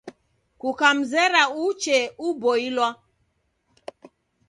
[0.59, 2.87] Kukamzera uchee uboilwa.